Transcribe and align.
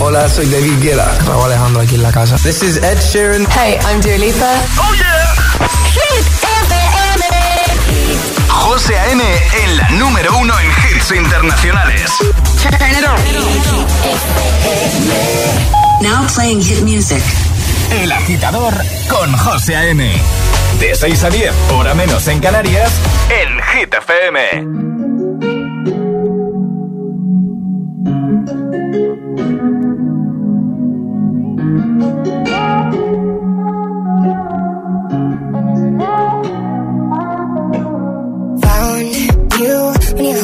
Hola, 0.00 0.28
soy 0.28 0.46
David 0.46 0.80
Guetta. 0.82 1.16
Raúl 1.26 1.44
Alejandro 1.44 1.80
aquí 1.82 1.94
en 1.94 2.02
la 2.02 2.12
casa. 2.12 2.36
This 2.36 2.62
is 2.62 2.76
Ed 2.78 2.98
Sheeran. 3.00 3.46
Hey, 3.50 3.78
I'm 3.88 4.00
Dua 4.00 4.18
Lipa. 4.18 4.52
Oh 4.78 4.94
yeah. 4.94 5.34
Hit 5.92 6.26
FM. 6.42 7.24
José 8.48 8.98
A.M. 8.98 9.22
en 9.62 9.76
la 9.76 9.88
número 9.90 10.36
uno 10.36 10.52
en 10.58 10.66
hits 10.96 11.10
internacionales. 11.12 12.10
Turn 12.60 12.74
it 12.90 13.04
on. 13.06 13.18
Now 16.02 16.26
playing 16.34 16.60
hit 16.62 16.82
music. 16.82 17.22
El 17.90 18.10
agitador 18.10 18.74
con 19.08 19.32
José 19.36 19.76
A.M. 19.76 20.10
De 20.80 20.94
6 20.94 21.24
a 21.24 21.30
10, 21.30 21.52
hora 21.72 21.94
menos 21.94 22.26
en 22.26 22.40
Canarias, 22.40 22.90
en 23.30 23.60
Hit 23.62 23.94
FM. 23.94 25.53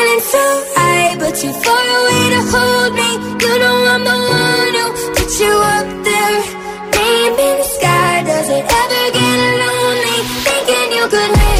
feeling 0.00 0.20
so 0.20 0.44
high, 0.76 1.16
but 1.18 1.34
too 1.34 1.52
far 1.52 1.84
away 1.98 2.22
to 2.34 2.40
hold 2.52 2.92
me. 2.94 3.10
You 3.44 3.52
know 3.58 3.76
I'm 3.92 4.02
the 4.04 4.16
one 4.38 4.74
who 4.80 4.86
put 5.14 5.30
you 5.40 5.54
up 5.76 5.88
there, 6.08 6.40
name 6.94 7.34
in 7.46 7.54
the 7.60 7.68
sky. 7.76 8.22
Does 8.24 8.48
it 8.48 8.64
ever 8.80 9.04
get 9.16 9.38
lonely 9.60 10.18
thinking 10.44 10.88
you 10.96 11.04
could 11.12 11.30
live 11.38 11.59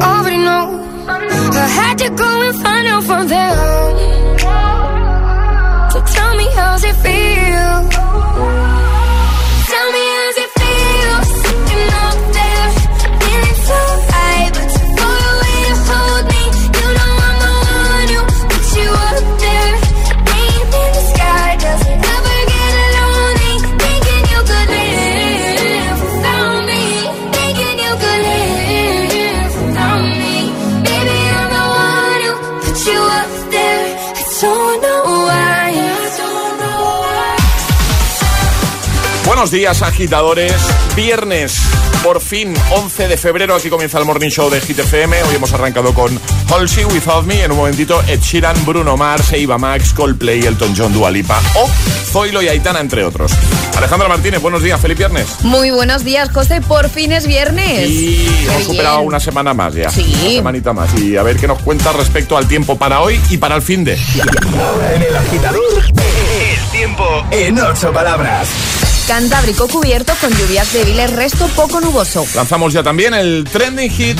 already 0.00 0.38
know. 0.38 0.84
I 1.08 1.66
had 1.66 1.98
to 1.98 2.10
go 2.10 2.42
and 2.42 2.62
find 2.62 2.86
out 2.88 3.04
from 3.04 3.28
them. 3.28 3.77
Buenos 39.38 39.52
días, 39.52 39.82
agitadores. 39.82 40.52
Viernes, 40.96 41.60
por 42.02 42.20
fin, 42.20 42.52
11 42.72 43.06
de 43.06 43.16
febrero. 43.16 43.54
Aquí 43.54 43.70
comienza 43.70 43.96
el 44.00 44.04
Morning 44.04 44.30
Show 44.30 44.50
de 44.50 44.60
Hit 44.60 44.80
FM. 44.80 45.22
Hoy 45.22 45.36
hemos 45.36 45.52
arrancado 45.52 45.94
con 45.94 46.20
Halsey 46.50 46.84
Without 46.86 47.24
Me. 47.24 47.44
En 47.44 47.52
un 47.52 47.58
momentito, 47.58 48.02
Ed 48.08 48.18
Sheeran, 48.20 48.66
Bruno 48.66 48.96
Mars, 48.96 49.32
Eva 49.34 49.56
Max, 49.56 49.92
Coldplay, 49.94 50.40
Elton 50.40 50.74
John, 50.76 50.92
Dua 50.92 51.12
Lipa 51.12 51.40
o 51.54 51.68
Zoilo 52.10 52.42
y 52.42 52.48
Aitana, 52.48 52.80
entre 52.80 53.04
otros. 53.04 53.30
Alejandra 53.76 54.08
Martínez, 54.08 54.42
buenos 54.42 54.60
días. 54.60 54.80
Feliz 54.80 54.98
viernes. 54.98 55.28
Muy 55.42 55.70
buenos 55.70 56.02
días, 56.02 56.30
José. 56.34 56.60
Por 56.60 56.90
fin 56.90 57.12
es 57.12 57.28
viernes. 57.28 57.88
Y 57.88 58.26
Qué 58.26 58.46
hemos 58.48 58.64
superado 58.64 59.02
una 59.02 59.20
semana 59.20 59.54
más 59.54 59.72
ya. 59.72 59.88
Sí. 59.88 60.02
Una 60.20 60.30
semanita 60.30 60.72
más. 60.72 60.98
Y 60.98 61.16
a 61.16 61.22
ver 61.22 61.36
qué 61.36 61.46
nos 61.46 61.62
cuenta 61.62 61.92
respecto 61.92 62.36
al 62.36 62.48
tiempo 62.48 62.76
para 62.76 63.02
hoy 63.02 63.20
y 63.30 63.36
para 63.36 63.54
el 63.54 63.62
fin 63.62 63.84
de. 63.84 63.96
Ahora 64.60 64.94
en 64.96 65.02
el 65.02 65.14
agitador, 65.14 65.84
el 65.86 66.70
tiempo 66.72 67.24
en 67.30 67.60
ocho 67.60 67.92
palabras. 67.92 68.48
Cantábrico 69.08 69.66
cubierto 69.68 70.12
con 70.20 70.30
lluvias 70.30 70.70
débiles, 70.70 71.10
resto 71.10 71.48
poco 71.56 71.80
nuboso. 71.80 72.26
Lanzamos 72.34 72.74
ya 72.74 72.82
también 72.82 73.14
el 73.14 73.44
trending 73.50 73.90
hit. 73.90 74.18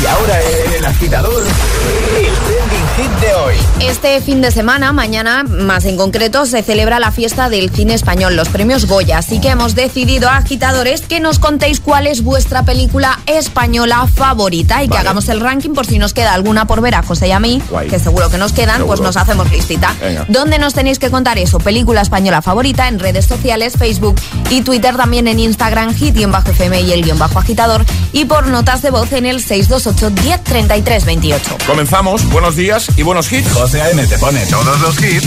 Y 0.00 0.06
ahora 0.06 0.40
el 0.76 0.84
agitador, 0.84 1.42
el 1.42 2.32
trending 2.32 2.86
hit 2.96 3.20
de 3.20 3.34
hoy. 3.34 3.54
Este 3.80 4.20
fin 4.20 4.40
de 4.40 4.52
semana, 4.52 4.92
mañana 4.92 5.42
más 5.42 5.86
en 5.86 5.96
concreto, 5.96 6.46
se 6.46 6.62
celebra 6.62 7.00
la 7.00 7.10
fiesta 7.10 7.48
del 7.48 7.70
cine 7.70 7.94
español, 7.94 8.36
los 8.36 8.48
premios 8.48 8.86
Goya. 8.86 9.18
Así 9.18 9.40
que 9.40 9.48
hemos 9.48 9.74
decidido, 9.74 10.28
agitadores, 10.28 11.00
que 11.00 11.18
nos 11.18 11.40
contéis 11.40 11.80
cuál 11.80 12.06
es 12.06 12.22
vuestra 12.22 12.62
película 12.62 13.18
española 13.26 14.06
favorita 14.06 14.84
y 14.84 14.88
que 14.88 14.98
hagamos 14.98 15.28
el 15.30 15.40
ranking 15.40 15.70
por 15.70 15.84
si 15.84 15.98
nos 15.98 16.14
queda 16.14 16.32
alguna 16.32 16.68
por 16.68 16.80
ver 16.80 16.94
a 16.94 17.02
José 17.02 17.26
y 17.26 17.32
a 17.32 17.40
mí, 17.40 17.60
Guay. 17.68 17.88
que 17.88 17.98
seguro 17.98 18.30
que 18.30 18.38
nos 18.38 18.52
quedan, 18.52 18.84
pues 18.86 19.00
nos 19.00 19.16
hacemos 19.16 19.50
listita. 19.50 19.96
Venga. 20.00 20.26
¿Dónde 20.28 20.60
nos 20.60 20.74
tenéis 20.74 21.00
que 21.00 21.10
contar 21.10 21.38
eso? 21.38 21.58
Película 21.58 22.02
española 22.02 22.40
favorita 22.40 22.86
en 22.86 23.00
redes 23.00 23.26
sociales, 23.26 23.74
Facebook 23.76 24.11
y 24.50 24.60
Twitter, 24.62 24.96
también 24.96 25.28
en 25.28 25.38
Instagram, 25.38 25.94
hit 25.94 26.16
y 26.16 26.22
en 26.22 26.32
bajo 26.32 26.50
FM 26.50 26.80
y 26.82 26.92
el 26.92 27.02
guion 27.02 27.18
bajo 27.18 27.38
agitador 27.38 27.84
y 28.12 28.24
por 28.26 28.46
notas 28.46 28.82
de 28.82 28.90
voz 28.90 29.12
en 29.12 29.24
el 29.26 29.44
628-103328. 29.44 31.66
Comenzamos, 31.66 32.24
buenos 32.30 32.56
días 32.56 32.86
y 32.96 33.02
buenos 33.02 33.30
hits. 33.32 33.52
José 33.52 33.82
A.M. 33.82 34.06
te 34.06 34.18
pone 34.18 34.44
todos 34.46 34.80
los 34.80 35.02
hits 35.02 35.26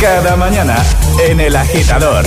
cada 0.00 0.36
mañana 0.36 0.76
en 1.28 1.40
El 1.40 1.56
Agitador. 1.56 2.24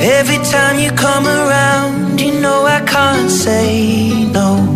Every 0.00 0.38
time 0.38 0.78
you 0.78 0.90
come 0.92 1.26
around, 1.26 2.20
you 2.20 2.40
know 2.40 2.64
I 2.64 2.80
can't 2.86 3.30
say 3.30 4.24
no. 4.32 4.75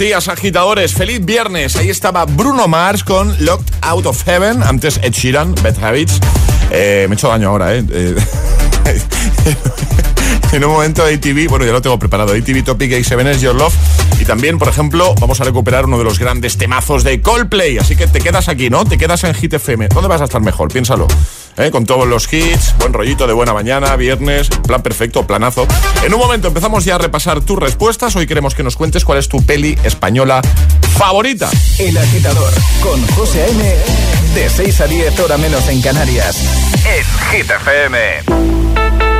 Días, 0.00 0.28
agitadores. 0.28 0.94
Feliz 0.94 1.22
viernes. 1.22 1.76
Ahí 1.76 1.90
estaba 1.90 2.24
Bruno 2.24 2.66
Mars 2.66 3.04
con 3.04 3.36
Locked 3.44 3.74
Out 3.82 4.06
of 4.06 4.26
Heaven. 4.26 4.62
Antes 4.62 4.98
Ed 5.02 5.12
Sheeran, 5.12 5.54
Beth 5.62 5.76
Habits. 5.82 6.18
Eh, 6.70 7.04
me 7.06 7.14
he 7.14 7.18
hecho 7.18 7.28
daño 7.28 7.50
ahora, 7.50 7.74
¿eh? 7.76 7.84
eh 7.92 8.14
en 10.52 10.64
un 10.64 10.72
momento 10.72 11.04
ATV, 11.04 11.48
bueno, 11.48 11.64
ya 11.64 11.72
lo 11.72 11.82
tengo 11.82 11.98
preparado. 11.98 12.32
ATV 12.32 12.64
Topic 12.64 12.92
A7 12.92 13.26
es 13.28 13.40
Your 13.40 13.54
Love. 13.54 13.74
Y 14.20 14.24
también, 14.24 14.58
por 14.58 14.68
ejemplo, 14.68 15.14
vamos 15.20 15.40
a 15.40 15.44
recuperar 15.44 15.86
uno 15.86 15.98
de 15.98 16.04
los 16.04 16.18
grandes 16.18 16.56
temazos 16.56 17.04
de 17.04 17.20
Coldplay. 17.20 17.78
Así 17.78 17.96
que 17.96 18.06
te 18.06 18.20
quedas 18.20 18.48
aquí, 18.48 18.70
¿no? 18.70 18.84
Te 18.84 18.98
quedas 18.98 19.24
en 19.24 19.34
Hit 19.34 19.54
FM. 19.54 19.88
¿Dónde 19.88 20.08
vas 20.08 20.20
a 20.20 20.24
estar 20.24 20.40
mejor? 20.40 20.72
Piénsalo. 20.72 21.06
¿eh? 21.56 21.70
con 21.70 21.84
todos 21.84 22.06
los 22.06 22.32
hits, 22.32 22.74
buen 22.78 22.92
rollito 22.92 23.26
de 23.26 23.32
buena 23.32 23.52
mañana, 23.52 23.94
viernes, 23.96 24.48
plan 24.48 24.82
perfecto, 24.82 25.26
planazo. 25.26 25.66
En 26.04 26.14
un 26.14 26.20
momento 26.20 26.48
empezamos 26.48 26.84
ya 26.84 26.94
a 26.94 26.98
repasar 26.98 27.40
tus 27.40 27.58
respuestas. 27.58 28.16
Hoy 28.16 28.26
queremos 28.26 28.54
que 28.54 28.62
nos 28.62 28.76
cuentes 28.76 29.04
cuál 29.04 29.18
es 29.18 29.28
tu 29.28 29.44
peli 29.44 29.76
española 29.84 30.40
favorita. 30.96 31.50
El 31.78 31.96
agitador 31.96 32.52
con 32.82 33.04
José 33.08 33.50
M. 33.50 33.76
De 34.34 34.48
6 34.48 34.80
a 34.80 34.86
10 34.86 35.20
hora 35.20 35.36
menos 35.36 35.68
en 35.68 35.82
Canarias. 35.82 36.36
En 36.84 37.38
Hit 37.38 37.50
FM. 37.50 39.19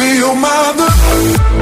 Feel 0.00 0.34
my 0.34 0.72
love? 0.78 1.59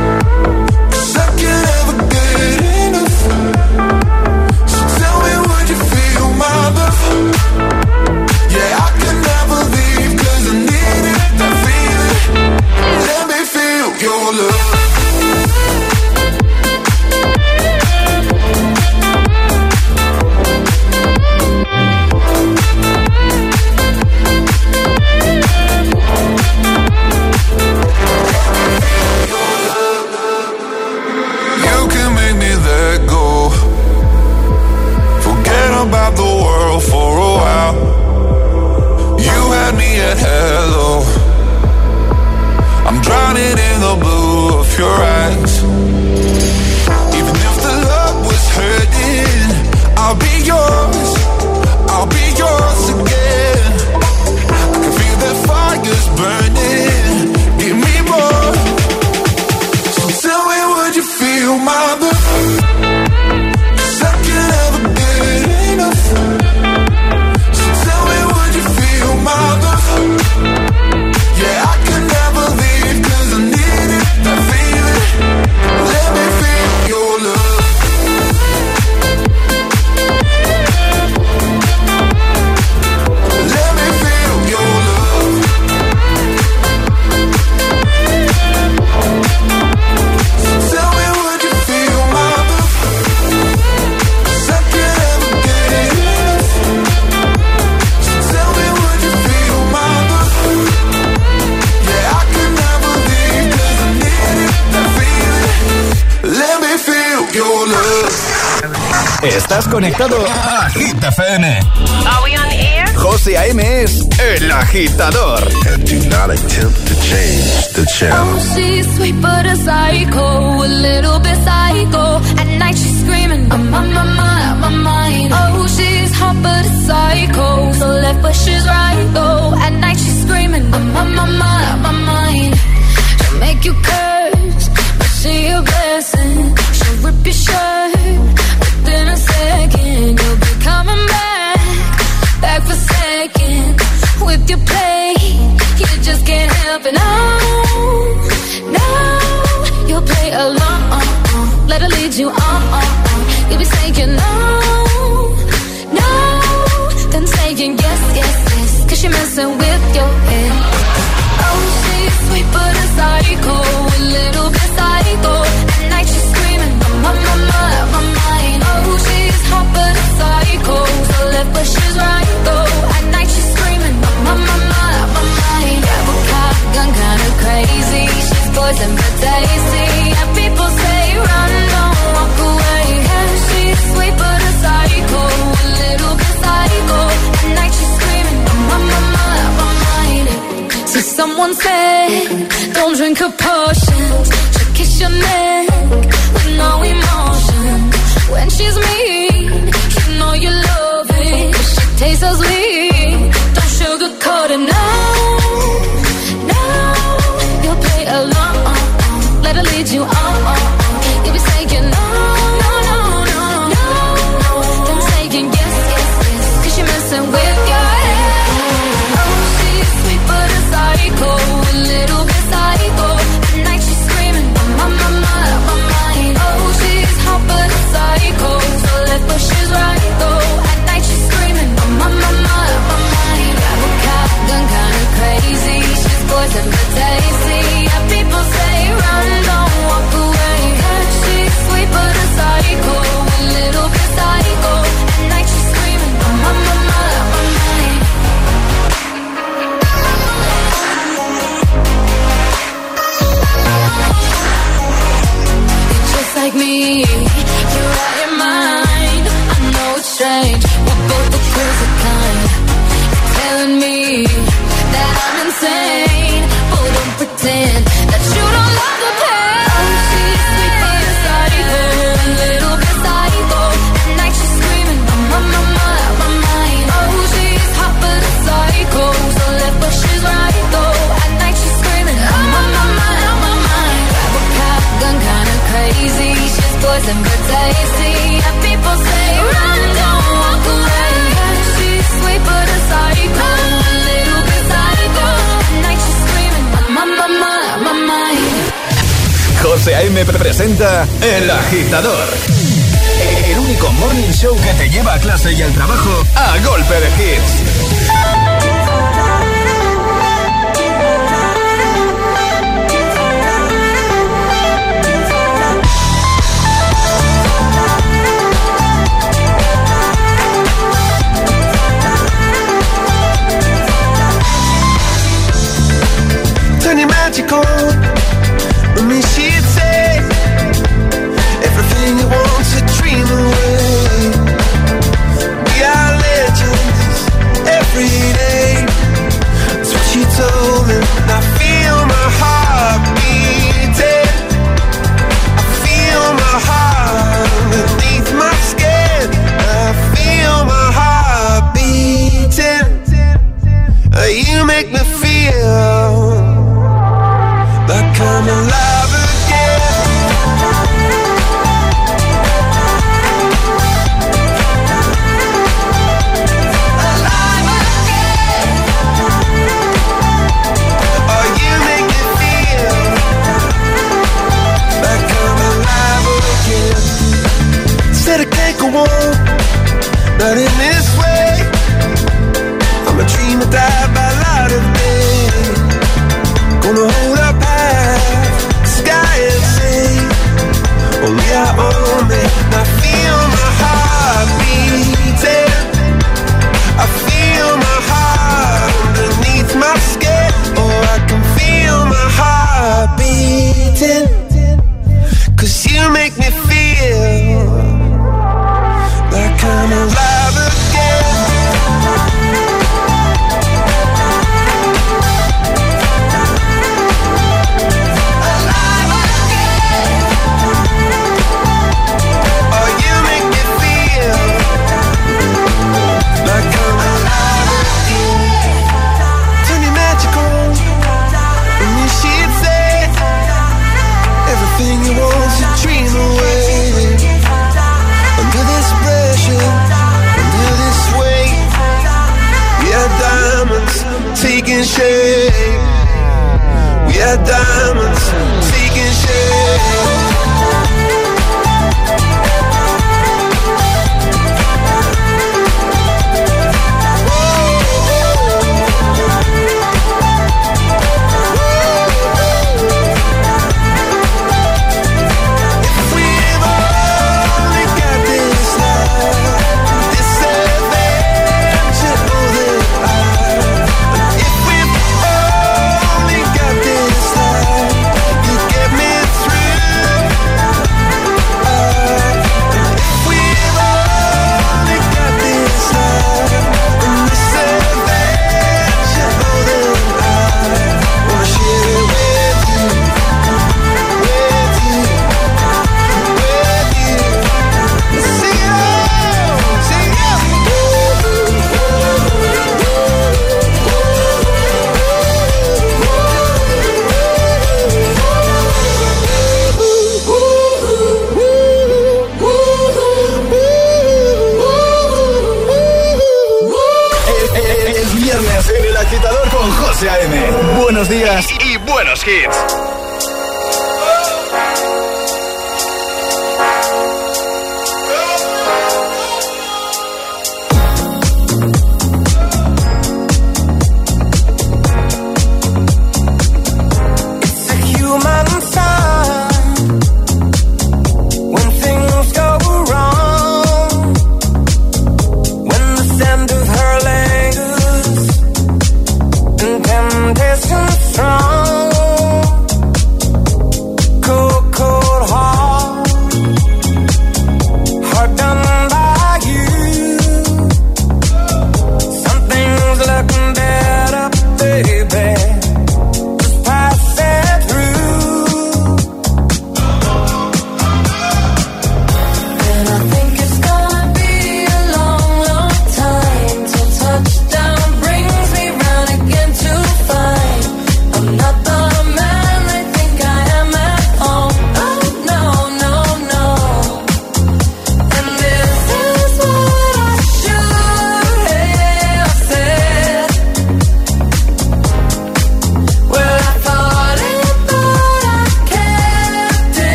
Conectado 109.90 110.17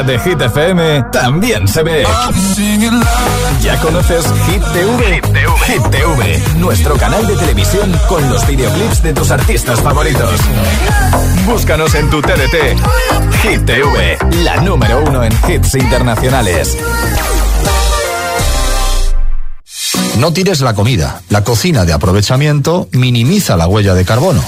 música 0.00 0.02
de 0.02 0.18
Hit 0.18 0.40
FM 0.40 1.04
también 1.12 1.68
se 1.68 1.82
ve. 1.82 2.04
¿Ya 3.62 3.78
conoces 3.80 4.24
Hit 4.46 4.62
TV? 4.72 5.20
Hit 5.66 5.82
TV? 5.90 6.42
nuestro 6.58 6.96
canal 6.96 7.26
de 7.26 7.36
televisión 7.36 7.92
con 8.08 8.28
los 8.30 8.46
videoclips 8.46 9.02
de 9.02 9.12
tus 9.12 9.30
artistas 9.30 9.80
favoritos. 9.80 10.40
Búscanos 11.46 11.94
en 11.94 12.10
tu 12.10 12.20
TDT. 12.20 12.78
Hit 13.42 13.64
TV, 13.64 14.18
la 14.44 14.56
número 14.60 15.02
uno 15.06 15.24
en 15.24 15.32
hits 15.48 15.74
internacionales. 15.74 16.76
No 20.18 20.32
tires 20.32 20.60
la 20.60 20.74
comida. 20.74 21.22
La 21.30 21.44
cocina 21.44 21.84
de 21.84 21.92
aprovechamiento 21.92 22.88
minimiza 22.92 23.56
la 23.56 23.66
huella 23.66 23.94
de 23.94 24.04
carbono. 24.04 24.42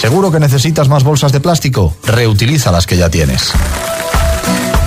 ¿Seguro 0.00 0.30
que 0.30 0.40
necesitas 0.40 0.88
más 0.88 1.04
bolsas 1.04 1.32
de 1.32 1.40
plástico? 1.40 1.94
Reutiliza 2.04 2.72
las 2.72 2.86
que 2.86 2.96
ya 2.96 3.10
tienes. 3.10 3.52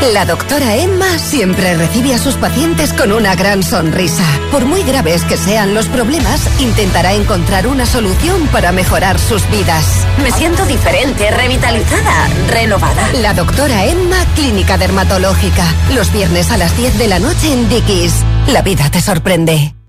La 0.00 0.24
doctora 0.24 0.76
Emma 0.76 1.18
siempre 1.18 1.76
recibe 1.76 2.14
a 2.14 2.18
sus 2.18 2.34
pacientes 2.36 2.94
con 2.94 3.12
una 3.12 3.34
gran 3.34 3.62
sonrisa. 3.62 4.24
Por 4.50 4.64
muy 4.64 4.82
graves 4.82 5.22
que 5.24 5.36
sean 5.36 5.74
los 5.74 5.88
problemas, 5.88 6.40
intentará 6.58 7.12
encontrar 7.12 7.66
una 7.66 7.84
solución 7.84 8.46
para 8.48 8.72
mejorar 8.72 9.18
sus 9.18 9.48
vidas. 9.50 10.06
Me 10.22 10.32
siento 10.32 10.64
diferente, 10.64 11.30
revitalizada, 11.30 12.28
renovada. 12.48 13.12
La 13.20 13.34
doctora 13.34 13.84
Emma, 13.84 14.24
Clínica 14.34 14.78
Dermatológica. 14.78 15.66
Los 15.94 16.10
viernes 16.12 16.50
a 16.50 16.56
las 16.56 16.74
10 16.78 16.98
de 16.98 17.06
la 17.06 17.18
noche 17.18 17.52
en 17.52 17.68
Dickies. 17.68 18.14
La 18.48 18.62
vida 18.62 18.90
te 18.90 19.02
sorprende. 19.02 19.79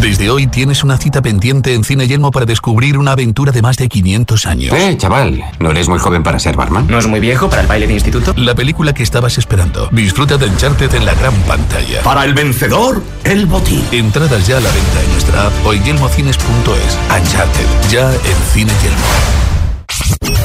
Desde 0.00 0.30
hoy 0.30 0.46
tienes 0.46 0.82
una 0.82 0.96
cita 0.96 1.20
pendiente 1.20 1.74
en 1.74 1.84
Cine 1.84 2.08
Yelmo 2.08 2.30
para 2.30 2.46
descubrir 2.46 2.96
una 2.96 3.12
aventura 3.12 3.52
de 3.52 3.60
más 3.60 3.76
de 3.76 3.86
500 3.86 4.46
años. 4.46 4.74
Eh, 4.74 4.96
chaval, 4.96 5.44
¿no 5.58 5.70
eres 5.70 5.90
muy 5.90 5.98
joven 5.98 6.22
para 6.22 6.38
ser 6.38 6.56
barman? 6.56 6.86
¿No 6.88 6.98
es 6.98 7.06
muy 7.06 7.20
viejo 7.20 7.50
para 7.50 7.60
el 7.60 7.68
baile 7.68 7.86
de 7.86 7.92
instituto? 7.92 8.32
La 8.34 8.54
película 8.54 8.94
que 8.94 9.02
estabas 9.02 9.36
esperando. 9.36 9.90
Disfruta 9.92 10.38
de 10.38 10.46
Uncharted 10.46 10.94
en 10.94 11.04
la 11.04 11.12
gran 11.12 11.34
pantalla. 11.42 12.02
Para 12.02 12.24
el 12.24 12.32
vencedor, 12.32 13.02
el 13.24 13.44
botín. 13.44 13.84
Entradas 13.92 14.46
ya 14.46 14.56
a 14.56 14.60
la 14.60 14.70
venta 14.70 15.02
en 15.04 15.12
nuestra 15.12 15.46
app 15.48 15.66
o 15.66 15.74
en 15.74 15.84
yelmocines.es. 15.84 16.98
Uncharted, 17.20 17.90
ya 17.90 18.10
en 18.10 18.36
Cine 18.54 18.72
Yelmo. 18.82 20.39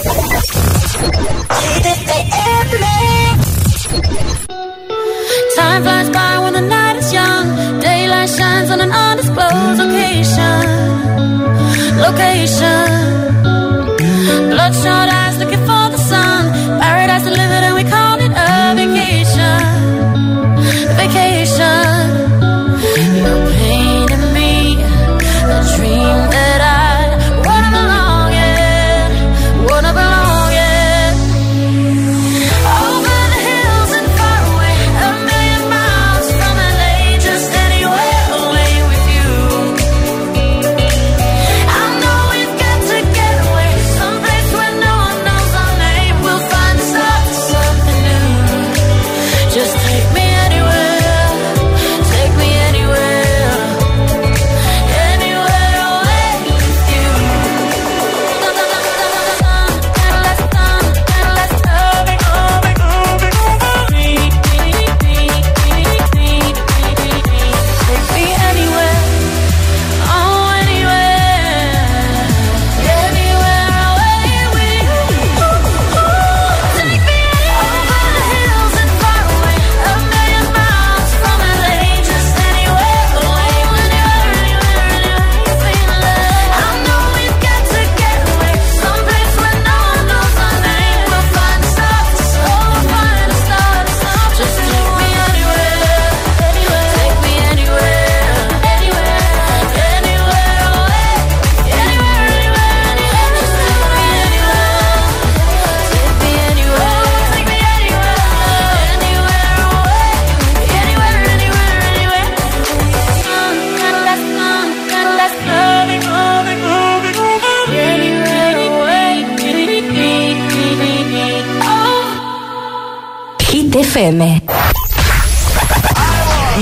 FM. 123.96 124.42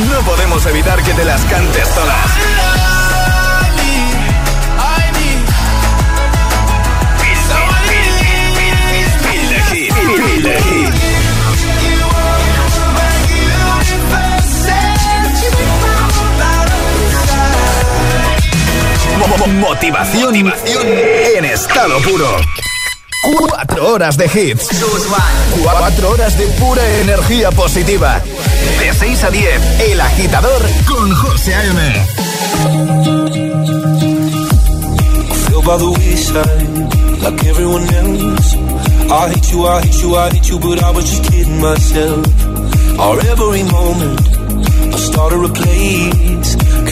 No 0.08 0.20
podemos 0.24 0.64
evitar 0.68 1.02
que 1.02 1.14
te 1.16 1.26
las 1.26 1.42
cantes 1.46 1.90
todas. 1.96 2.30
Mil 9.32 9.50
de 9.50 9.60
hit, 9.72 9.94
mil 10.06 10.44
de 10.44 10.62
hit. 10.62 10.94
Mo- 19.18 19.48
Motivación 19.48 20.36
en 20.36 21.46
estado 21.46 22.00
puro. 22.02 22.38
Cuatro 23.24 23.94
horas 23.94 24.18
de 24.18 24.26
hits. 24.26 24.68
Cuatro 25.64 26.12
horas 26.12 26.38
de 26.38 26.46
pura 26.60 26.82
energía 27.00 27.52
positiva. 27.52 28.22
De 28.80 28.94
6 28.94 29.24
a 29.24 29.30
10, 29.30 29.80
El 29.80 30.02
Agitador 30.02 30.62
con 30.86 31.16
José 31.16 31.56
A.M. 31.56 32.06
like 37.24 37.46
everyone 37.46 37.84
else. 37.84 38.56
I 39.10 39.30
hate 39.30 39.52
you, 39.52 39.66
I 39.66 39.82
hate 39.82 40.02
you, 40.02 40.16
I 40.16 40.30
hate 40.30 40.50
you, 40.50 40.60
but 40.60 40.84
I 40.84 40.92
was 40.92 41.06
just 41.10 41.32
kidding 41.32 41.62
myself. 41.62 42.26
Our 43.00 43.20
every 43.32 43.64
moment, 43.64 44.20
I 44.94 44.98
started 44.98 45.42
a 45.50 45.54
place. 45.54 46.73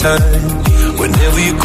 Time. 0.00 0.32
Whenever 0.96 1.40
you're 1.46 1.60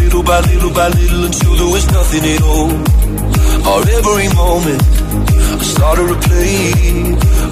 little 0.00 0.22
by 0.22 0.40
little 0.40 0.72
by 0.72 0.88
little 0.88 1.24
Until 1.24 1.54
there 1.60 1.72
was 1.76 1.86
nothing 1.92 2.24
at 2.34 2.42
all. 2.42 2.72
Or 3.70 3.80
every 3.98 4.28
moment 4.32 4.82
I 5.60 5.64
to 6.00 6.40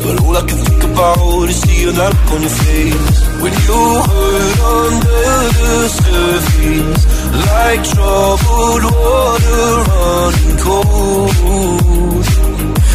But 0.02 0.14
all 0.22 0.37
I 0.37 0.44
can 0.48 0.59
think 0.66 0.83
about 0.85 1.48
Is 1.52 1.61
look 1.96 2.33
on 2.33 2.40
your 2.46 2.57
face. 2.64 3.16
When 3.42 3.52
you 3.66 3.81
hurt 4.09 4.59
under 4.81 5.33
the 5.61 5.74
surface 6.00 7.26
like 7.37 7.83
troubled 7.85 8.85
water 8.85 9.68
running 9.90 10.59
cold. 10.64 12.25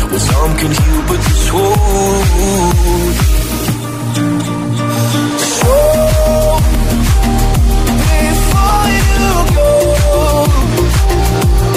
Well, 0.09 0.19
some 0.19 0.53
can 0.57 0.71
heal, 0.71 1.01
but 1.07 1.19
this 1.27 1.45
wound. 1.53 3.15
So 5.61 5.75
before 8.07 8.87
you 8.97 9.31
go, 9.55 9.71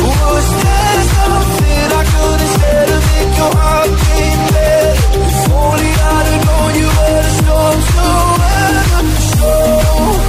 was 0.02 0.46
there 0.64 1.00
something 1.14 1.86
I 2.00 2.02
could 2.12 2.40
have 2.44 2.54
said 2.58 2.86
to 2.88 2.96
make 3.08 3.32
your 3.40 3.52
heart 3.60 3.90
beat 4.02 4.40
better? 4.52 4.94
If 5.24 5.52
only 5.52 5.92
I'd 6.12 6.26
have 6.30 6.40
known 6.46 6.72
you 6.80 6.88
were 6.96 7.22
the 7.26 7.32
storm 7.40 7.78
to 7.90 8.06
weather. 8.40 9.02
So. 9.36 10.23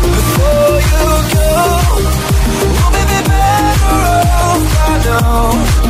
Before 0.00 0.78
you 0.90 1.08
go, 1.34 1.52
will 2.72 2.90
be 2.92 3.20
better 3.28 4.00
off 4.44 4.64
I 4.80 4.92
know. 5.04 5.87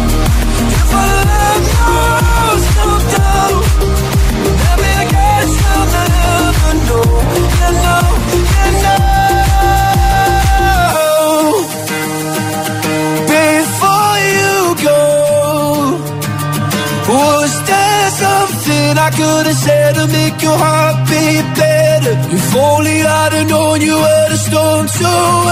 could 19.19 19.47
have 19.47 19.57
said 19.57 19.95
to 19.97 20.07
make 20.07 20.41
your 20.41 20.57
heart 20.57 20.97
beat 21.09 21.47
better. 21.59 22.15
If 22.37 22.55
only 22.55 23.03
I'd 23.03 23.33
have 23.33 23.49
known 23.49 23.81
you 23.81 23.97
were 23.97 24.29
the 24.31 24.37
storm 24.37 24.87
to 24.87 25.09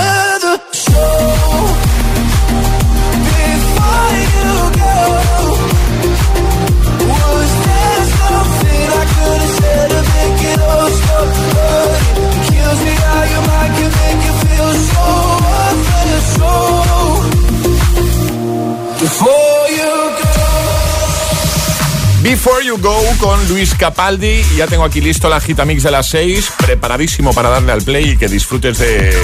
end. 0.06 0.25
Won't 22.46 23.18
con 23.18 23.48
Luis 23.48 23.74
Capaldi. 23.74 24.42
Ya 24.56 24.66
tengo 24.66 24.84
aquí 24.84 25.00
listo 25.00 25.28
la 25.28 25.40
Gitamix 25.40 25.82
de 25.82 25.90
las 25.90 26.08
6, 26.10 26.52
preparadísimo 26.58 27.32
para 27.32 27.48
darle 27.48 27.72
al 27.72 27.82
play 27.82 28.10
y 28.10 28.16
que 28.16 28.28
disfrutes 28.28 28.78
de 28.78 29.16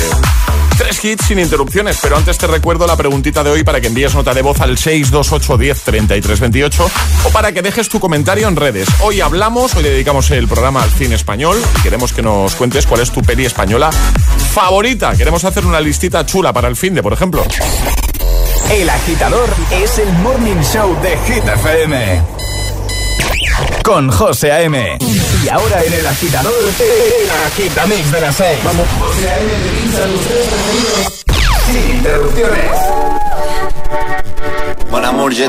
tres 0.77 1.05
hits 1.05 1.27
sin 1.27 1.39
interrupciones. 1.39 1.99
Pero 2.03 2.17
antes 2.17 2.39
te 2.39 2.47
recuerdo 2.47 2.87
la 2.87 2.97
preguntita 2.97 3.45
de 3.45 3.51
hoy 3.51 3.63
para 3.63 3.81
que 3.81 3.87
envíes 3.87 4.15
nota 4.15 4.35
de 4.35 4.43
voz 4.43 4.61
al 4.61 4.77
628103328 4.77 6.91
o 7.25 7.31
para 7.31 7.53
que 7.53 7.63
dejes 7.63 7.89
tu 7.89 8.01
comentario 8.01 8.49
en 8.49 8.57
redes. 8.57 8.89
Hoy 9.01 9.21
hablamos, 9.21 9.75
hoy 9.75 9.85
dedicamos 9.85 10.31
el 10.31 10.49
programa 10.49 10.83
al 10.83 10.91
cine 10.91 11.15
español 11.15 11.63
queremos 11.83 12.13
que 12.13 12.23
nos 12.23 12.55
cuentes 12.55 12.87
cuál 12.87 13.03
es 13.03 13.11
tu 13.11 13.23
peli 13.23 13.45
española 13.45 13.91
favorita. 14.53 15.15
Queremos 15.17 15.45
hacer 15.45 15.67
una 15.67 15.81
listita 15.81 16.25
chula 16.27 16.53
para 16.53 16.69
el 16.69 16.77
fin 16.77 16.95
de, 16.95 17.03
por 17.03 17.13
ejemplo. 17.13 17.45
El 18.71 18.89
agitador 18.89 19.51
es 19.71 19.99
el 19.99 20.11
morning 20.15 20.63
show 20.63 20.97
de 21.03 21.19
Hit 21.27 21.47
FM 21.47 22.42
con 23.83 24.11
José 24.11 24.53
A.M. 24.53 24.99
Y 25.45 25.49
ahora 25.49 25.83
en 25.85 25.93
el 25.93 26.07
agitador, 26.07 26.53
el 26.81 27.31
agitamix 27.47 28.13
de 28.13 28.21
las 28.21 28.37
6. 28.37 28.59
Vamos. 28.65 28.87
José 28.99 29.31
A.M. 29.31 29.51
tres 30.29 31.25
Sin 31.67 31.97
interrupciones. 31.97 32.71
Bon 34.91 35.05
amour, 35.05 35.33
je 35.33 35.49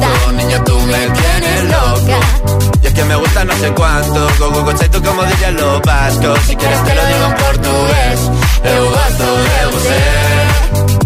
tonto, 0.00 0.32
niña 0.32 0.64
tú 0.64 0.78
me 0.80 1.08
tienes 1.10 1.64
loca. 1.64 2.20
Y 2.82 2.86
es 2.86 2.94
que 2.94 3.04
me 3.04 3.16
gusta 3.16 3.44
no 3.44 3.54
sé 3.56 3.70
cuánto, 3.72 4.28
go 4.38 4.50
go 4.50 4.64
go 4.64 4.72
tú 4.74 5.02
como 5.02 5.24
dirían 5.24 5.56
los 5.56 5.80
vascos, 5.82 6.38
si 6.46 6.56
quieres 6.56 6.84
te 6.84 6.94
lo 6.94 7.06
digo 7.06 7.26
en 7.26 7.34
portugués, 7.34 8.20
eu 8.64 8.90
gosto 8.90 9.24
de 9.24 9.66
você. 9.72 10.45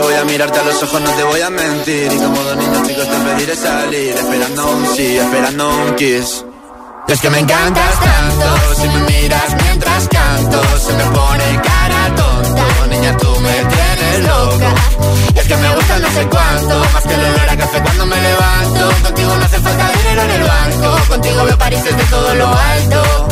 Voy 0.00 0.14
a 0.14 0.24
mirarte 0.24 0.58
a 0.58 0.64
los 0.64 0.82
ojos, 0.82 1.00
no 1.00 1.10
te 1.12 1.24
voy 1.24 1.40
a 1.40 1.50
mentir. 1.50 2.12
Y 2.12 2.16
como 2.16 2.42
dos 2.42 2.56
niños 2.56 2.86
chicos 2.86 3.08
te 3.08 3.16
pediré 3.16 3.56
salir, 3.56 4.14
esperando 4.14 4.70
un 4.70 4.86
sí, 4.94 5.16
esperando 5.16 5.68
un 5.68 5.94
kiss. 5.96 6.44
Es 7.08 7.20
que 7.20 7.30
me 7.30 7.38
encantas 7.38 8.00
tanto, 8.00 8.74
si 8.80 8.88
me 8.88 9.00
miras 9.02 9.56
mientras 9.62 10.08
canto, 10.08 10.62
se 10.78 10.92
me 10.92 11.04
pone 11.04 11.60
cara 11.62 12.14
tonta. 12.16 12.86
Niña, 12.88 13.16
tú 13.16 13.28
me 13.40 13.77
loca. 14.20 14.74
Y 15.34 15.38
es 15.38 15.46
que 15.46 15.56
me 15.56 15.74
gusta 15.74 15.98
no 15.98 16.08
sé 16.10 16.26
cuánto, 16.28 16.84
más 16.92 17.02
que 17.02 17.14
el 17.14 17.20
olor 17.20 17.50
a 17.50 17.56
café 17.56 17.82
cuando 17.82 18.06
me 18.06 18.16
levanto. 18.20 18.90
Contigo 19.02 19.36
no 19.36 19.44
hace 19.44 19.60
falta 19.60 19.90
dinero 19.98 20.22
en 20.22 20.30
el 20.30 20.42
banco, 20.42 21.08
contigo 21.08 21.44
veo 21.44 21.58
París 21.58 21.84
desde 21.84 22.04
todo 22.04 22.34
lo 22.34 22.46
alto. 22.46 23.28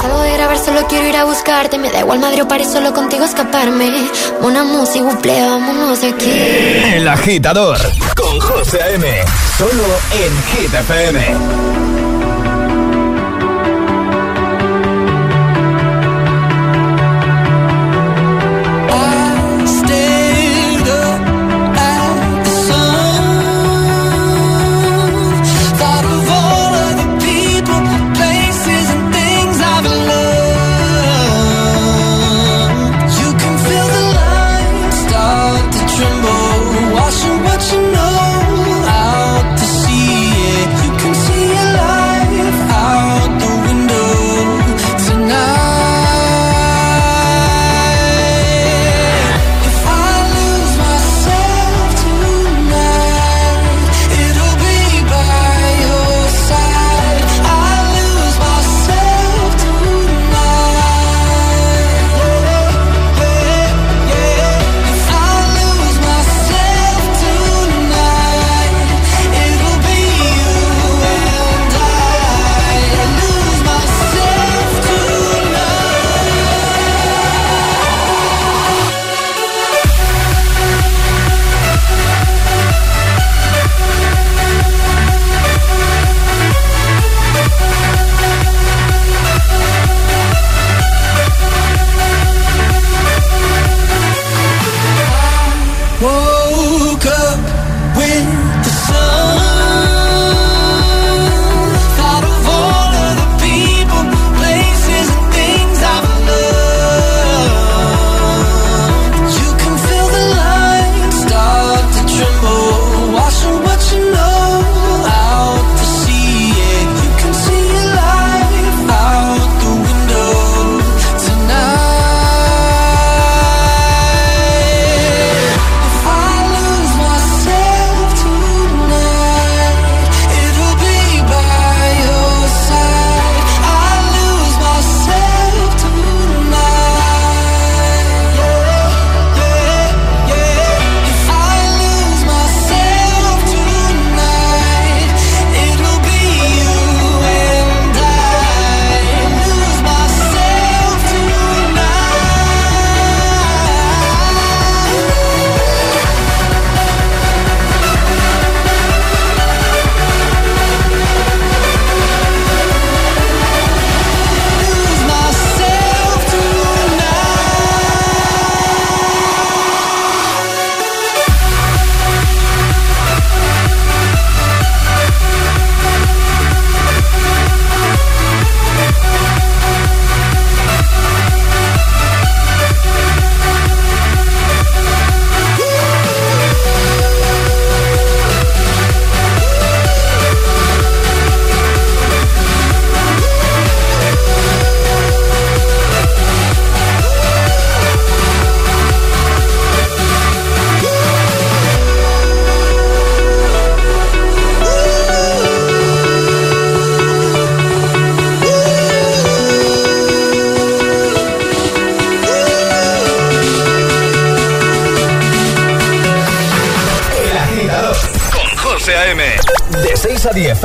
Salgo 0.00 0.20
de 0.22 0.32
grabar, 0.32 0.58
solo 0.58 0.86
quiero 0.88 1.08
ir 1.08 1.16
a 1.16 1.24
buscarte. 1.24 1.78
Me 1.78 1.90
da 1.90 2.00
igual 2.00 2.20
Madrid 2.20 2.42
o 2.42 2.48
París, 2.48 2.68
solo 2.72 2.94
contigo 2.94 3.24
escaparme. 3.24 3.90
Una 4.40 4.64
música, 4.64 5.04
buple, 5.04 5.40
vámonos 5.42 6.00
de 6.00 6.08
aquí. 6.08 6.30
El 6.94 7.08
agitador 7.08 7.78
con 8.16 8.40
José 8.40 8.78
M. 8.94 9.06
Solo 9.58 9.84
en 10.12 10.32
Hit 10.44 10.74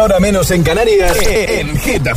6 0.06 0.12
a 0.12 0.12
10, 0.12 0.12
ahora 0.12 0.20
menos 0.20 0.52
en 0.52 0.64
Canarias, 0.64 1.18
en 1.28 1.78
Hit 1.80 2.08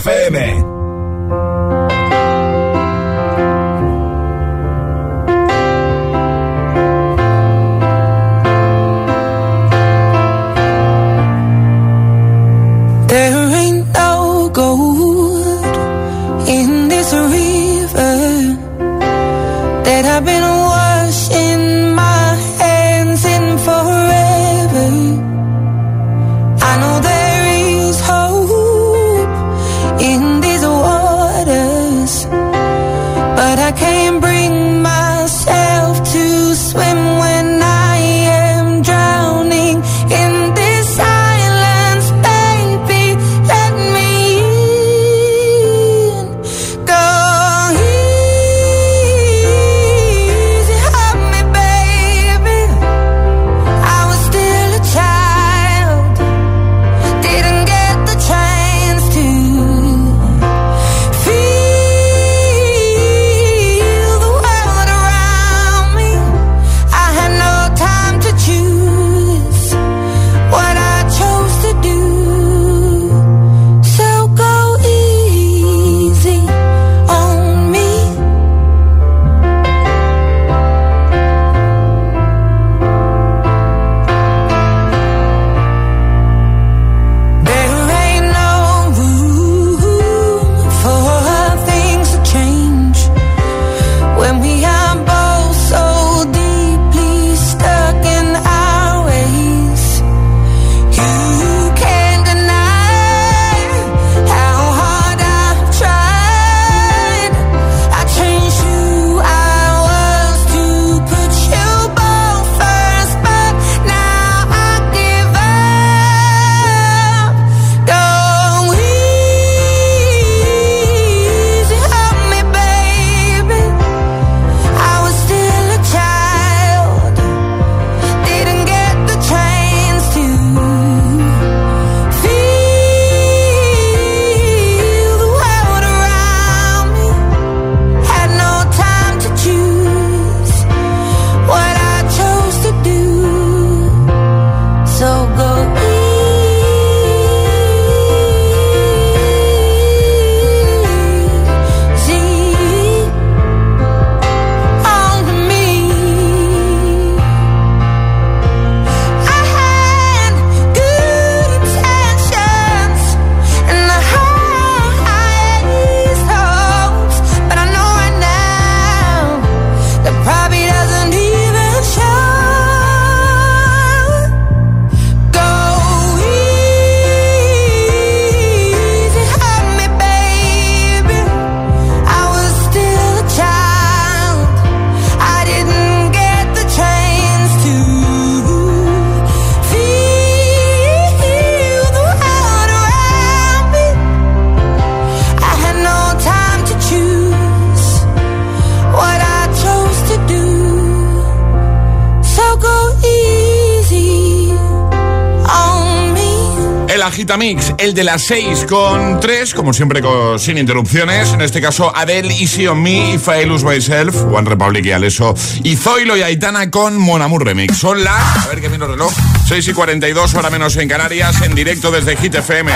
de 207.99 208.05
las 208.05 208.27
6 208.27 208.67
con 208.69 209.19
3, 209.19 209.55
como 209.55 209.73
siempre 209.73 210.01
sin 210.39 210.57
interrupciones. 210.57 211.33
En 211.33 211.41
este 211.41 211.61
caso, 211.61 211.93
Adele, 211.97 212.33
Easy 212.33 212.65
on 212.69 212.81
Me, 212.81 213.15
If 213.15 213.27
I 213.27 213.45
Myself, 213.45 214.23
One 214.23 214.49
Republic 214.49 214.87
y 214.87 214.93
Aleso. 214.93 215.35
Y 215.65 215.75
Zoilo 215.75 216.17
y 216.17 216.23
Aitana 216.23 216.71
con 216.71 216.97
Mon 216.97 217.23
Amour 217.23 217.45
Remix. 217.45 217.77
Son 217.77 218.05
las, 218.05 218.47
a 218.47 218.49
ver 218.51 218.61
que 218.61 218.69
miro 218.69 218.85
el 218.85 218.93
reloj, 218.93 219.13
6 219.49 219.67
y 219.67 219.73
42, 219.73 220.33
hora 220.35 220.49
menos 220.49 220.77
en 220.77 220.89
Canarias, 220.89 221.43
en 221.43 221.57
directo 221.57 221.91
desde 221.91 222.17
Hit 222.17 222.37
FM. 222.37 222.71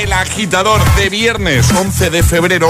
El 0.00 0.12
agitador 0.12 0.80
de 0.96 1.10
viernes 1.10 1.70
11 1.70 2.10
de 2.10 2.24
febrero. 2.24 2.68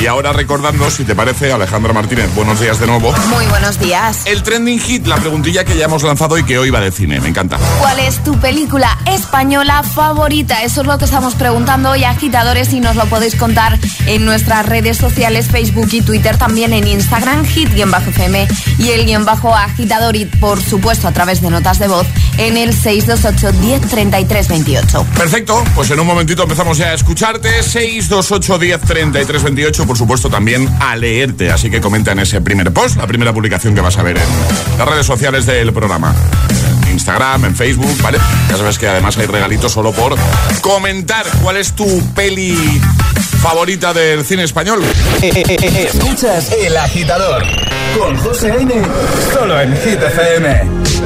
Y 0.00 0.06
ahora 0.06 0.32
recordando, 0.32 0.90
si 0.90 1.04
te 1.04 1.14
parece, 1.14 1.52
Alejandra 1.52 1.92
Martínez, 1.92 2.34
buenos 2.34 2.60
días 2.60 2.78
de 2.78 2.86
nuevo. 2.86 3.12
Muy 3.30 3.46
buenos 3.46 3.78
días. 3.78 4.22
El 4.26 4.42
trending 4.42 4.78
hit, 4.78 5.06
la 5.06 5.16
preguntilla 5.16 5.64
que 5.64 5.76
ya 5.76 5.86
hemos 5.86 6.02
lanzado 6.02 6.36
y 6.38 6.44
que 6.44 6.58
hoy 6.58 6.70
va 6.70 6.80
de 6.80 6.92
cine, 6.92 7.20
me 7.20 7.28
encanta. 7.28 7.58
¿Cuál 7.80 8.00
es 8.00 8.22
tu 8.22 8.38
película 8.38 8.98
española 9.06 9.82
favorita? 9.82 10.62
Eso 10.62 10.82
es 10.82 10.86
lo 10.86 10.98
que 10.98 11.04
estamos 11.04 11.34
preguntando 11.34 11.90
hoy, 11.90 12.04
agitadores, 12.04 12.72
y 12.72 12.80
nos 12.80 12.96
lo 12.96 13.06
podéis 13.06 13.36
contar 13.36 13.78
en 14.06 14.24
nuestras 14.24 14.66
redes 14.66 14.96
sociales, 14.98 15.48
Facebook 15.48 15.88
y 15.92 16.02
Twitter, 16.02 16.36
también 16.36 16.72
en 16.72 16.86
Instagram, 16.86 17.44
hit-fm 17.44 18.48
y 18.78 18.90
el 18.90 19.06
guion 19.06 19.24
bajo 19.24 19.54
agitador, 19.54 20.16
y 20.16 20.26
por 20.26 20.62
supuesto 20.62 21.08
a 21.08 21.12
través 21.12 21.40
de 21.40 21.50
notas 21.50 21.78
de 21.78 21.88
voz 21.88 22.06
en 22.38 22.56
el 22.56 22.74
628 22.74 23.52
10 23.60 23.80
33 23.82 24.48
28. 24.48 25.06
Perfecto, 25.16 25.64
pues 25.74 25.90
en 25.90 26.00
un 26.00 26.06
momentito 26.06 26.42
empezamos 26.42 26.78
ya 26.78 26.88
a 26.88 26.94
escucharte. 26.94 27.62
628 27.62 28.58
10 28.58 28.80
33 28.82 29.42
28, 29.42 29.75
por 29.84 29.98
supuesto 29.98 30.30
también 30.30 30.68
a 30.80 30.96
leerte. 30.96 31.50
Así 31.50 31.70
que 31.70 31.80
comenta 31.80 32.12
en 32.12 32.20
ese 32.20 32.40
primer 32.40 32.72
post, 32.72 32.96
la 32.96 33.06
primera 33.06 33.32
publicación 33.32 33.74
que 33.74 33.80
vas 33.80 33.98
a 33.98 34.02
ver 34.02 34.16
en 34.16 34.78
las 34.78 34.88
redes 34.88 35.06
sociales 35.06 35.44
del 35.44 35.72
programa. 35.72 36.14
Instagram, 36.90 37.44
en 37.44 37.56
Facebook, 37.56 38.00
¿vale? 38.00 38.18
Ya 38.48 38.56
sabes 38.56 38.78
que 38.78 38.88
además 38.88 39.18
hay 39.18 39.26
regalitos 39.26 39.72
solo 39.72 39.92
por 39.92 40.16
comentar 40.62 41.26
cuál 41.42 41.56
es 41.58 41.72
tu 41.72 41.86
peli 42.14 42.80
favorita 43.42 43.92
del 43.92 44.24
cine 44.24 44.44
español. 44.44 44.82
Escuchas 45.20 46.52
El 46.52 46.76
Agitador 46.76 47.44
con 47.98 48.16
José 48.16 48.54
N. 48.60 48.72
Solo 49.34 49.60
en 49.60 49.76
Hit 49.76 50.00
FM. 50.00 51.05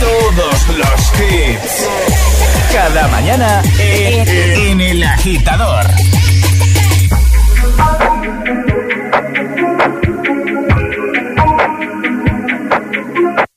Todos 0.00 0.68
los 0.76 1.00
hits. 1.20 1.86
Cada 2.72 3.08
mañana 3.08 3.62
en, 3.78 4.80
el 4.80 5.02
agitador. 5.02 5.84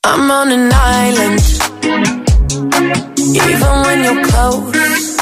I'm 0.04 0.32
on 0.32 0.52
an 0.52 0.72
island. 0.74 1.42
Even 3.18 3.74
when 3.86 4.04
you're 4.04 4.24
close, 4.26 5.18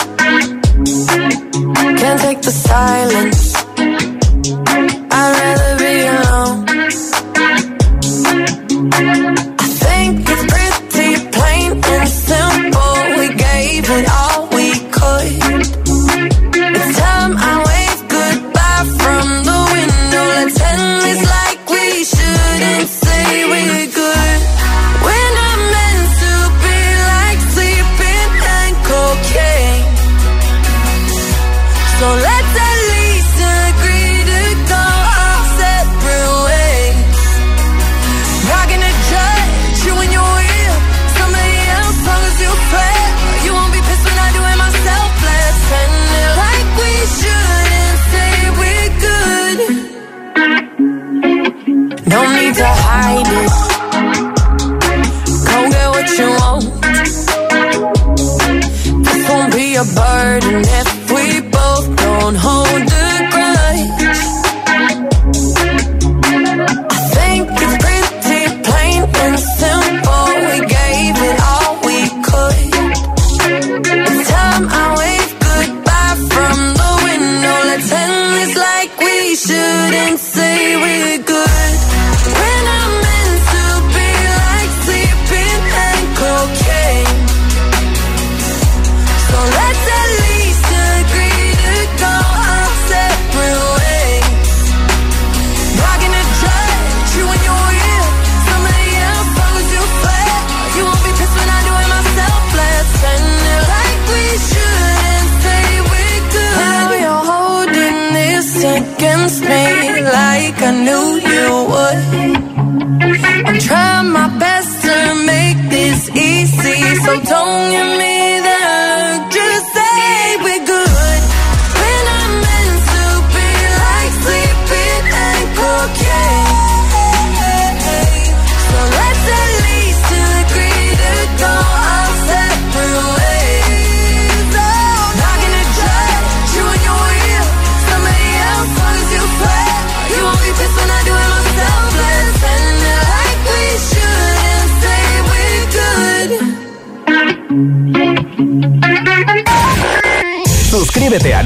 can't 1.99 2.19
take 2.21 2.41
the 2.41 2.51
silence. 2.51 3.53
I'd 5.11 5.31
rather 5.39 5.77
be 5.77 6.07
alone. 6.07 6.38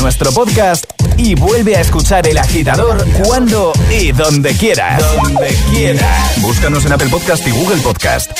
nuestro 0.04 0.34
podcast 0.34 0.84
y 1.16 1.34
vuelve 1.34 1.78
a 1.78 1.80
escuchar 1.80 2.28
El 2.28 2.38
Agitador 2.38 3.06
cuando 3.24 3.72
y 3.89 4.12
donde 4.12 4.54
quieras. 4.54 5.01
Donde 5.16 5.56
quieras. 5.72 6.41
Búscanos 6.41 6.84
en 6.86 6.91
Apple 6.91 7.08
Podcast 7.08 7.47
y 7.47 7.51
Google 7.51 7.78
Podcast. 7.78 8.38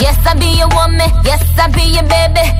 Yes, 0.00 0.16
baby. 2.08 2.59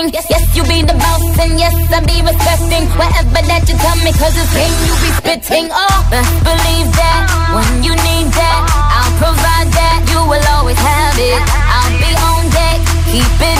Eating. 0.00 0.12
Yes, 0.12 0.26
yes, 0.30 0.56
you 0.56 0.62
be 0.64 0.82
the 0.82 0.94
boss, 0.94 1.38
and 1.38 1.58
yes, 1.58 1.74
I 1.92 2.00
be 2.00 2.22
respecting 2.22 2.86
whatever 2.96 3.42
that 3.46 3.68
you 3.68 3.76
tell 3.76 3.96
me, 4.04 4.12
cause 4.12 4.34
it's 4.36 4.52
game 4.54 4.72
you 4.86 4.94
be 5.00 5.10
spitting. 5.20 5.68
Oh, 5.72 5.98
best 6.10 6.32
believe 6.44 6.88
that 6.96 7.22
when 7.54 7.84
you 7.84 7.92
need 7.92 8.28
that, 8.32 8.60
I'll 8.68 9.14
provide 9.18 9.68
that. 9.72 9.98
You 10.10 10.20
will 10.28 10.46
always 10.56 10.78
have 10.78 11.16
it. 11.18 11.40
I'll 11.40 11.96
be 12.00 12.10
on 12.16 12.42
deck, 12.50 12.78
keep 13.12 13.40
it 13.40 13.59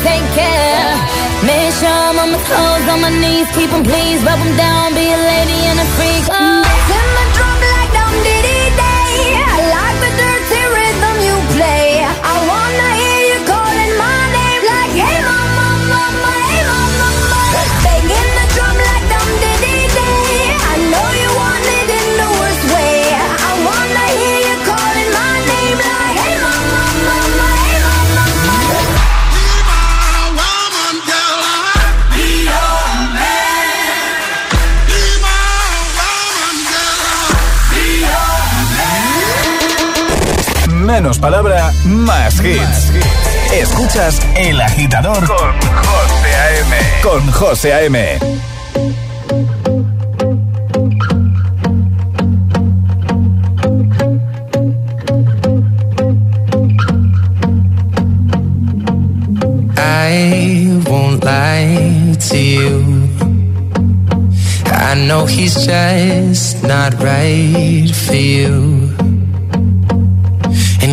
on 2.21 2.31
my 2.31 2.37
toes, 2.37 2.87
on 2.87 3.01
my 3.01 3.09
knees, 3.09 3.47
keep 3.51 3.69
him 3.71 3.83
please, 3.83 4.21
rub 4.23 4.37
him 4.37 4.55
down, 4.55 4.93
be 4.93 5.05
a 5.11 5.17
lady 5.17 5.59
and 5.69 5.79
a 5.79 5.85
freak. 5.97 6.25
Oh. 6.29 6.60
Menos 41.01 41.17
palabra, 41.17 41.73
más 41.83 42.35
hits. 42.45 42.91
Escuchas 43.51 44.19
El 44.35 44.61
Agitador 44.61 45.25
con 45.25 45.51
José 45.81 46.35
A.M. 46.35 46.75
Con 47.01 47.31
José 47.31 47.73
A.M. 47.73 48.19
I 59.77 60.83
won't 60.87 61.23
lie 61.23 62.15
to 62.29 62.37
you. 62.37 63.09
I 64.67 64.93
know 65.07 65.25
he's 65.25 65.65
just 65.65 66.61
not 66.61 66.93
right 67.01 67.89
for 67.91 68.13
you. 68.13 68.90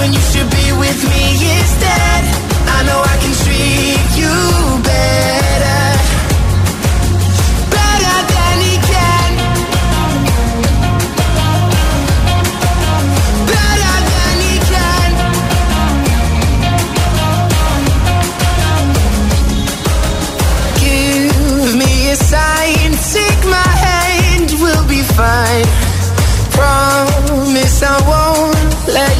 When 0.00 0.12
you 0.14 0.20
should 0.32 0.48
be 0.48 0.72
with 0.82 1.00
me 1.12 1.24
instead? 1.60 2.22
I 2.76 2.78
know 2.88 3.00
I 3.12 3.16
can 3.22 3.34
treat 3.44 4.08
you 4.20 4.34
better. 4.90 5.82
Better 7.76 8.18
than 8.32 8.56
he 8.66 8.74
can. 8.92 9.30
Better 13.52 13.96
than 14.12 14.34
he 14.46 14.56
can. 14.72 15.08
Give 20.80 21.76
me 21.82 21.92
a 22.08 22.16
sign, 22.32 22.90
take 23.16 23.42
my 23.58 23.72
hand, 23.86 24.48
we'll 24.62 24.88
be 24.88 25.02
fine. 25.18 25.68
Promise 26.56 27.82
I 27.82 27.96
won't 28.10 28.70
let 28.88 29.19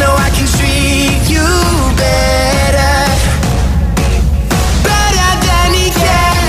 know 0.00 0.14
I 0.16 0.30
can 0.32 0.48
treat 0.56 1.28
you 1.28 1.46
better. 2.00 2.96
Better 4.88 5.30
than 5.46 5.68
he 5.76 5.88
can. 5.92 6.40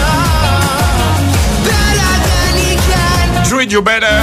Oh, 0.00 1.20
better 1.68 2.12
than 2.28 2.52
he 2.64 2.72
can. 2.88 3.44
Treat 3.44 3.70
You 3.70 3.82
Better, 3.82 4.16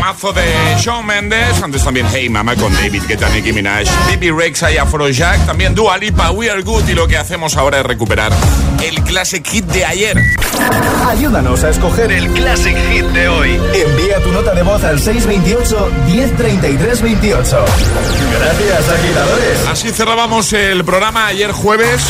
Temazo 0.00 0.32
de 0.32 0.42
Shawn 0.78 1.04
Mendes. 1.04 1.62
Antes 1.62 1.84
también 1.84 2.06
Hey 2.10 2.30
Mama 2.30 2.56
con 2.56 2.72
David 2.72 3.02
Guetta, 3.06 3.28
Nicki 3.28 3.52
Minaj, 3.52 3.86
Bibi 4.08 4.30
Rex 4.30 4.64
y 4.72 4.78
Afrojack. 4.78 5.44
También 5.44 5.74
Dua 5.74 5.98
Lipa, 5.98 6.30
We 6.30 6.50
Are 6.50 6.62
Good. 6.62 6.88
Y 6.88 6.94
lo 6.94 7.06
que 7.06 7.18
hacemos 7.18 7.54
ahora 7.58 7.80
es 7.80 7.84
recuperar 7.84 8.32
el 8.82 9.02
Classic 9.02 9.46
Hit 9.46 9.66
de 9.66 9.84
ayer. 9.84 10.16
Ayúdanos 11.06 11.64
a 11.64 11.68
escoger 11.68 12.10
el 12.12 12.32
Classic 12.32 12.74
Hit 12.90 13.04
de 13.08 13.28
hoy. 13.28 13.60
Envía 13.74 14.22
tu 14.22 14.32
nota 14.32 14.54
de 14.54 14.62
voz 14.62 14.82
al 14.84 14.98
628 14.98 15.92
1033 16.06 17.02
28. 17.02 17.64
Gracias, 18.38 18.88
agitadores. 18.88 19.66
Así 19.68 19.90
cerrábamos 19.90 20.50
el 20.54 20.82
programa 20.82 21.26
ayer 21.26 21.52
jueves 21.52 22.00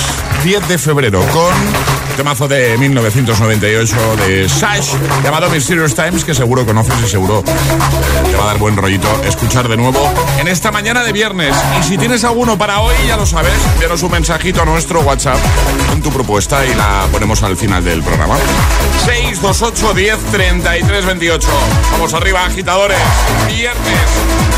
10 0.45 0.69
de 0.69 0.79
febrero 0.79 1.21
con 1.33 2.10
temazo 2.21 2.49
de 2.49 2.77
1998 2.77 3.97
de 4.17 4.47
Sash 4.47 4.93
llamado 5.25 5.49
Mysterious 5.49 5.95
Times 5.95 6.23
que 6.23 6.35
seguro 6.35 6.67
conoces 6.67 6.95
y 7.03 7.09
seguro 7.09 7.43
te 7.43 8.37
va 8.37 8.45
a 8.45 8.47
dar 8.49 8.59
buen 8.59 8.77
rollito 8.77 9.09
escuchar 9.25 9.67
de 9.69 9.79
nuevo 9.79 9.99
en 10.39 10.47
esta 10.47 10.71
mañana 10.71 11.03
de 11.03 11.13
viernes. 11.13 11.57
Y 11.81 11.83
si 11.83 11.97
tienes 11.97 12.23
alguno 12.25 12.59
para 12.59 12.81
hoy, 12.81 12.95
ya 13.07 13.17
lo 13.17 13.25
sabes, 13.25 13.55
envíanos 13.73 14.03
un 14.03 14.13
mensajito 14.13 14.61
a 14.61 14.67
nuestro 14.67 15.01
WhatsApp 15.01 15.39
con 15.89 16.03
tu 16.03 16.11
propuesta 16.11 16.63
y 16.67 16.75
la 16.75 17.09
ponemos 17.11 17.43
al 17.43 17.57
final 17.57 17.83
del 17.83 18.03
programa. 18.03 18.37
628 19.07 19.95
10 19.95 20.19
33 20.31 21.07
28. 21.07 21.49
Vamos 21.93 22.13
arriba, 22.13 22.45
agitadores. 22.45 22.99
Viernes. 23.49 24.50